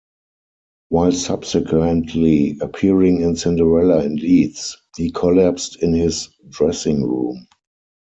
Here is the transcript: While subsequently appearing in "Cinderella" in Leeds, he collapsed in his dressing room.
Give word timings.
While 0.89 1.11
subsequently 1.11 2.57
appearing 2.59 3.21
in 3.21 3.35
"Cinderella" 3.35 4.03
in 4.03 4.15
Leeds, 4.15 4.75
he 4.97 5.11
collapsed 5.11 5.75
in 5.83 5.93
his 5.93 6.27
dressing 6.49 7.03
room. 7.03 7.45